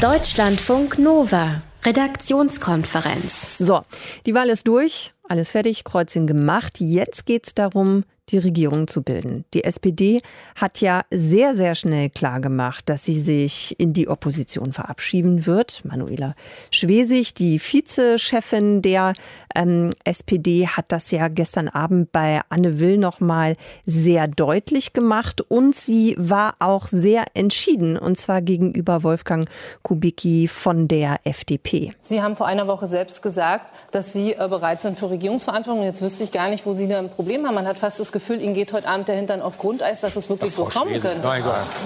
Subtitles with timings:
[0.00, 1.62] Deutschlandfunk Nova.
[1.84, 3.56] Redaktionskonferenz.
[3.58, 3.82] So,
[4.26, 6.80] die Wahl ist durch, alles fertig, Kreuzchen gemacht.
[6.80, 9.44] Jetzt geht es darum, die Regierung zu bilden.
[9.52, 10.22] Die SPD
[10.56, 15.84] hat ja sehr, sehr schnell klargemacht, dass sie sich in die Opposition verabschieden wird.
[15.84, 16.34] Manuela
[16.70, 19.14] Schwesig, die Vizechefin der
[19.54, 25.40] ähm, SPD, hat das ja gestern Abend bei Anne Will noch mal sehr deutlich gemacht
[25.40, 29.48] und sie war auch sehr entschieden und zwar gegenüber Wolfgang
[29.82, 31.92] Kubicki von der FDP.
[32.02, 35.84] Sie haben vor einer Woche selbst gesagt, dass Sie äh, bereit sind für Regierungsverantwortung.
[35.84, 37.54] Jetzt wüsste ich gar nicht, wo Sie da ein Problem haben.
[37.54, 40.30] Man hat fast das Gefühl, Ihnen geht heute Abend der Hintern auf Grundeis, dass es
[40.30, 41.22] wirklich so kommen könnte.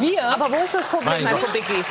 [0.00, 0.22] Wir?
[0.24, 1.84] Aber wo ist das Problem, Herr Kubicki?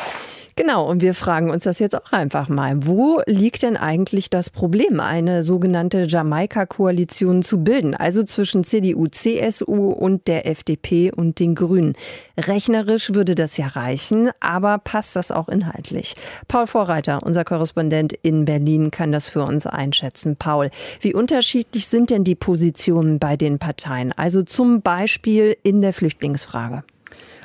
[0.57, 2.87] Genau, und wir fragen uns das jetzt auch einfach mal.
[2.87, 9.91] Wo liegt denn eigentlich das Problem, eine sogenannte Jamaika-Koalition zu bilden, also zwischen CDU, CSU
[9.91, 11.93] und der FDP und den Grünen?
[12.39, 16.15] Rechnerisch würde das ja reichen, aber passt das auch inhaltlich?
[16.47, 20.37] Paul Vorreiter, unser Korrespondent in Berlin, kann das für uns einschätzen.
[20.37, 20.71] Paul,
[21.01, 26.83] wie unterschiedlich sind denn die Positionen bei den Parteien, also zum Beispiel in der Flüchtlingsfrage?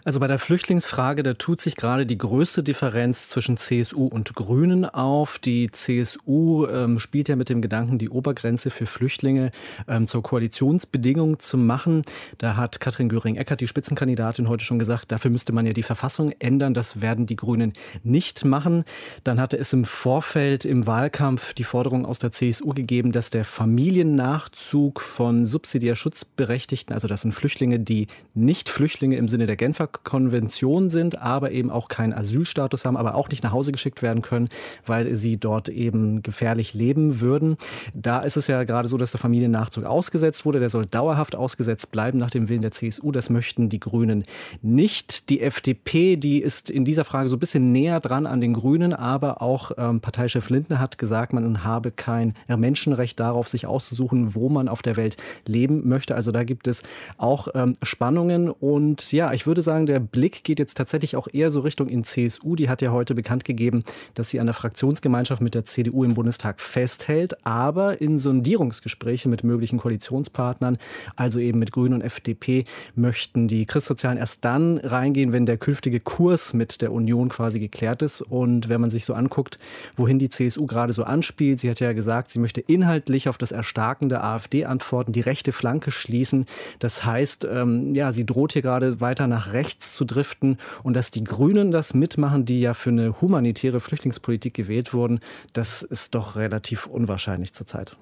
[0.05, 4.85] Also bei der Flüchtlingsfrage, da tut sich gerade die größte Differenz zwischen CSU und Grünen
[4.85, 5.39] auf.
[5.39, 9.53] Die CSU ähm, spielt ja mit dem Gedanken, die Obergrenze für Flüchtlinge
[9.87, 12.03] ähm, zur Koalitionsbedingung zu machen.
[12.39, 16.33] Da hat Katrin Göring-Eckardt, die Spitzenkandidatin, heute schon gesagt, dafür müsste man ja die Verfassung
[16.41, 16.75] ändern.
[16.75, 18.85] Das werden die Grünen nicht machen.
[19.23, 23.45] Dann hatte es im Vorfeld im Wahlkampf die Forderung aus der CSU gegeben, dass der
[23.45, 29.92] Familiennachzug von subsidiär Schutzberechtigten, also das sind Flüchtlinge, die nicht Flüchtlinge im Sinne der Genfer
[30.05, 34.23] Konvention sind, aber eben auch keinen Asylstatus haben, aber auch nicht nach Hause geschickt werden
[34.23, 34.49] können,
[34.87, 37.57] weil sie dort eben gefährlich leben würden.
[37.95, 40.61] Da ist es ja gerade so, dass der Familiennachzug ausgesetzt wurde.
[40.61, 43.13] Der soll dauerhaft ausgesetzt bleiben nach dem Willen der CSU.
[43.13, 44.25] Das möchten die Grünen
[44.61, 45.31] nicht.
[45.31, 48.93] Die FDP, die ist in dieser Frage so ein bisschen näher dran an den Grünen,
[48.93, 54.49] aber auch ähm, Parteichef Lindner hat gesagt, man habe kein Menschenrecht darauf, sich auszusuchen, wo
[54.49, 55.17] man auf der Welt
[55.47, 56.15] leben möchte.
[56.15, 56.83] Also da gibt es
[57.19, 61.29] auch ähm, Spannungen und ja, ich würde sagen, sagen, der Blick geht jetzt tatsächlich auch
[61.33, 62.57] eher so Richtung in CSU.
[62.57, 63.85] Die hat ja heute bekannt gegeben,
[64.15, 69.45] dass sie an der Fraktionsgemeinschaft mit der CDU im Bundestag festhält, aber in Sondierungsgespräche mit
[69.45, 70.79] möglichen Koalitionspartnern,
[71.17, 76.01] also eben mit Grünen und FDP, möchten die Christsozialen erst dann reingehen, wenn der künftige
[76.01, 78.23] Kurs mit der Union quasi geklärt ist.
[78.23, 79.59] Und wenn man sich so anguckt,
[79.97, 83.53] wohin die CSU gerade so anspielt, sie hat ja gesagt, sie möchte inhaltlich auf das
[83.53, 86.47] Erstarken der AfD antworten, die rechte Flanke schließen.
[86.79, 90.95] Das heißt, ähm, ja, sie droht hier gerade weiter nach rechts rechts zu driften und
[90.95, 95.21] dass die Grünen das mitmachen, die ja für eine humanitäre Flüchtlingspolitik gewählt wurden,
[95.53, 97.97] das ist doch relativ unwahrscheinlich zurzeit.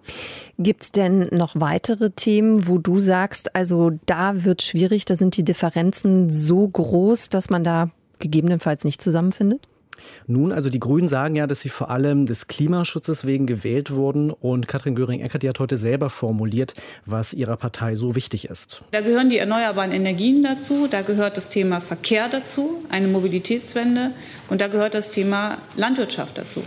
[0.58, 5.36] Gibt es denn noch weitere Themen, wo du sagst, also da wird schwierig, da sind
[5.36, 9.66] die Differenzen so groß, dass man da gegebenenfalls nicht zusammenfindet?
[10.26, 14.30] Nun, also die Grünen sagen ja, dass sie vor allem des Klimaschutzes wegen gewählt wurden.
[14.30, 16.74] Und Katrin Göring-Eckardt hat heute selber formuliert,
[17.06, 18.82] was ihrer Partei so wichtig ist.
[18.90, 24.12] Da gehören die erneuerbaren Energien dazu, da gehört das Thema Verkehr dazu, eine Mobilitätswende
[24.48, 26.62] und da gehört das Thema Landwirtschaft dazu.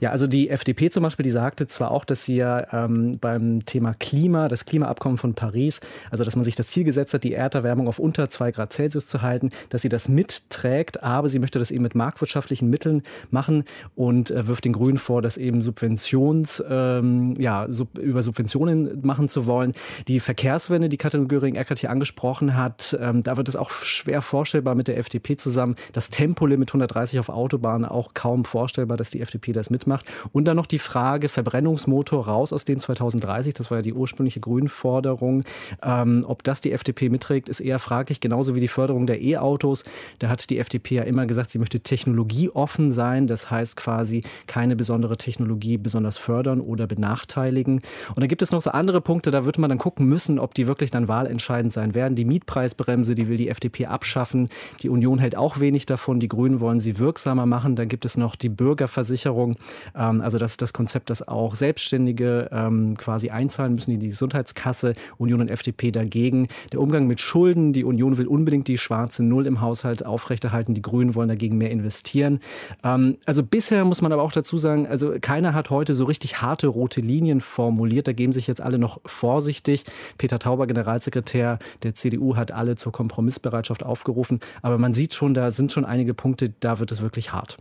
[0.00, 3.66] Ja, also die FDP zum Beispiel, die sagte zwar auch, dass sie ja ähm, beim
[3.66, 5.80] Thema Klima, das Klimaabkommen von Paris,
[6.10, 9.06] also dass man sich das Ziel gesetzt hat, die Erderwärmung auf unter zwei Grad Celsius
[9.06, 13.64] zu halten, dass sie das mitträgt, aber sie möchte das eben mit marktwirtschaftlichen Mitteln machen
[13.94, 19.28] und äh, wirft den Grünen vor, das eben Subventions, ähm, ja, sub, über Subventionen machen
[19.28, 19.72] zu wollen.
[20.08, 24.74] Die Verkehrswende, die Katrin Göring-Eckert hier angesprochen hat, ähm, da wird es auch schwer vorstellbar
[24.74, 25.76] mit der FDP zusammen.
[25.92, 30.06] Das Tempolimit 130 auf Autobahnen auch kaum vorstellbar, dass die FDP das mitmacht macht.
[30.32, 33.52] Und dann noch die Frage Verbrennungsmotor raus aus dem 2030.
[33.54, 35.44] Das war ja die ursprüngliche Grünforderung.
[35.82, 38.20] Ähm, ob das die FDP mitträgt, ist eher fraglich.
[38.20, 39.84] Genauso wie die Förderung der E-Autos.
[40.18, 43.26] Da hat die FDP ja immer gesagt, sie möchte technologieoffen sein.
[43.26, 47.82] Das heißt quasi keine besondere Technologie besonders fördern oder benachteiligen.
[48.14, 49.30] Und da gibt es noch so andere Punkte.
[49.30, 52.14] Da wird man dann gucken müssen, ob die wirklich dann wahlentscheidend sein werden.
[52.14, 54.48] Die Mietpreisbremse, die will die FDP abschaffen.
[54.82, 56.20] Die Union hält auch wenig davon.
[56.20, 57.76] Die Grünen wollen sie wirksamer machen.
[57.76, 59.56] Dann gibt es noch die Bürgerversicherung.
[59.94, 64.94] Ähm, also das das Konzept, dass auch Selbstständige ähm, quasi einzahlen müssen in die Gesundheitskasse.
[65.18, 66.48] Union und FDP dagegen.
[66.72, 67.72] Der Umgang mit Schulden.
[67.72, 70.74] Die Union will unbedingt die schwarze Null im Haushalt aufrechterhalten.
[70.74, 72.40] Die Grünen wollen dagegen mehr investieren.
[72.84, 76.40] Ähm, also bisher muss man aber auch dazu sagen, also keiner hat heute so richtig
[76.40, 78.08] harte rote Linien formuliert.
[78.08, 79.84] Da geben sich jetzt alle noch vorsichtig.
[80.18, 84.40] Peter Tauber, Generalsekretär der CDU, hat alle zur Kompromissbereitschaft aufgerufen.
[84.62, 87.58] Aber man sieht schon, da sind schon einige Punkte, da wird es wirklich hart.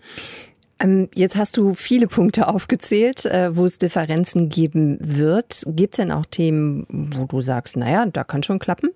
[0.80, 5.64] Ähm, jetzt hast du viele Punkte aufgezählt, äh, wo es Differenzen geben wird.
[5.68, 8.90] Gibt es denn auch Themen, wo du sagst, naja, da kann schon klappen?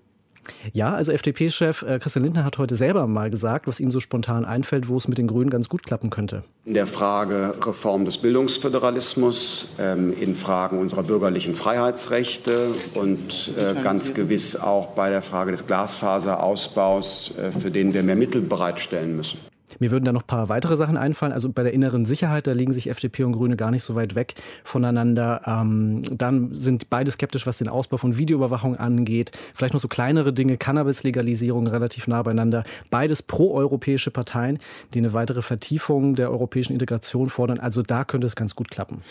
[0.72, 4.44] Ja, also FDP-Chef äh, Christian Lindner hat heute selber mal gesagt, was ihm so spontan
[4.44, 6.44] einfällt, wo es mit den Grünen ganz gut klappen könnte.
[6.66, 14.14] In der Frage Reform des Bildungsföderalismus, ähm, in Fragen unserer bürgerlichen Freiheitsrechte und äh, ganz
[14.14, 19.38] gewiss auch bei der Frage des Glasfaserausbaus, für den wir mehr Mittel bereitstellen müssen.
[19.78, 21.32] Mir würden da noch ein paar weitere Sachen einfallen.
[21.32, 24.14] Also bei der inneren Sicherheit, da liegen sich FDP und Grüne gar nicht so weit
[24.14, 24.34] weg
[24.64, 25.42] voneinander.
[25.46, 29.32] Ähm, dann sind beide skeptisch, was den Ausbau von Videoüberwachung angeht.
[29.54, 32.64] Vielleicht noch so kleinere Dinge, Cannabis-Legalisierung relativ nah beieinander.
[32.90, 34.58] Beides proeuropäische Parteien,
[34.92, 37.58] die eine weitere Vertiefung der europäischen Integration fordern.
[37.58, 39.02] Also da könnte es ganz gut klappen.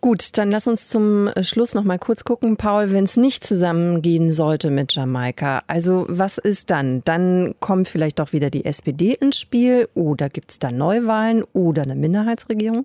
[0.00, 4.30] Gut, dann lass uns zum Schluss noch mal kurz gucken, Paul, wenn es nicht zusammengehen
[4.30, 5.62] sollte mit Jamaika.
[5.66, 7.02] Also was ist dann?
[7.04, 11.82] Dann kommt vielleicht doch wieder die SPD ins Spiel oder gibt es da Neuwahlen oder
[11.82, 12.84] eine Minderheitsregierung?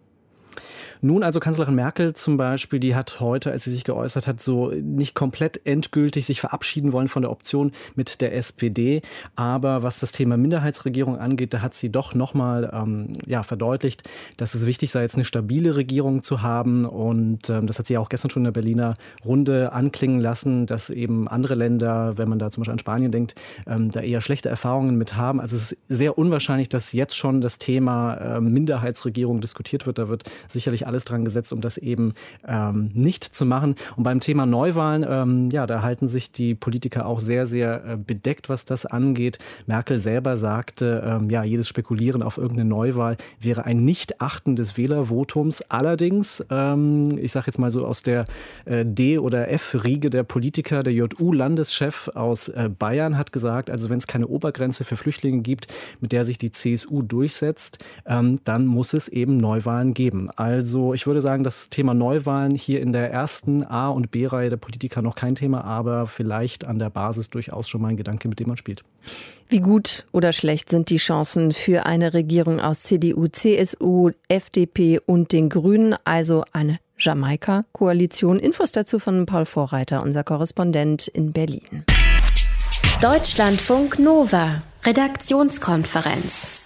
[1.01, 4.69] Nun, also Kanzlerin Merkel zum Beispiel, die hat heute, als sie sich geäußert hat, so
[4.69, 9.01] nicht komplett endgültig sich verabschieden wollen von der Option mit der SPD.
[9.35, 14.55] Aber was das Thema Minderheitsregierung angeht, da hat sie doch nochmal ähm, ja, verdeutlicht, dass
[14.55, 16.85] es wichtig sei, jetzt eine stabile Regierung zu haben.
[16.85, 18.95] Und ähm, das hat sie auch gestern schon in der Berliner
[19.25, 23.35] Runde anklingen lassen, dass eben andere Länder, wenn man da zum Beispiel an Spanien denkt,
[23.65, 25.39] ähm, da eher schlechte Erfahrungen mit haben.
[25.39, 29.97] Also es ist sehr unwahrscheinlich, dass jetzt schon das Thema äh, Minderheitsregierung diskutiert wird.
[29.97, 32.13] Da wird sicherlich alles dran gesetzt, um das eben
[32.47, 33.75] ähm, nicht zu machen.
[33.95, 37.97] Und beim Thema Neuwahlen, ähm, ja, da halten sich die Politiker auch sehr, sehr äh,
[37.97, 39.39] bedeckt, was das angeht.
[39.65, 45.61] Merkel selber sagte, ähm, ja, jedes Spekulieren auf irgendeine Neuwahl wäre ein Nichtachten des Wählervotums.
[45.69, 48.25] Allerdings, ähm, ich sage jetzt mal so aus der
[48.65, 53.97] äh, D- oder F-Riege der Politiker, der JU-Landeschef aus äh, Bayern hat gesagt, also wenn
[53.97, 55.67] es keine Obergrenze für Flüchtlinge gibt,
[56.01, 60.29] mit der sich die CSU durchsetzt, ähm, dann muss es eben Neuwahlen geben.
[60.37, 64.57] Also ich würde sagen, das Thema Neuwahlen hier in der ersten A- und B-Reihe der
[64.57, 68.39] Politiker noch kein Thema, aber vielleicht an der Basis durchaus schon mal ein Gedanke, mit
[68.39, 68.83] dem man spielt.
[69.49, 75.33] Wie gut oder schlecht sind die Chancen für eine Regierung aus CDU, CSU, FDP und
[75.33, 78.37] den Grünen, also eine Jamaika-Koalition?
[78.37, 81.83] Infos dazu von Paul Vorreiter, unser Korrespondent in Berlin.
[83.01, 86.56] Deutschlandfunk Nova, Redaktionskonferenz.